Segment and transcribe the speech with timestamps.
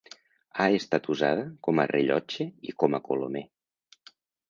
[0.59, 3.49] Ha estat usada com a rellotge i com a colomer.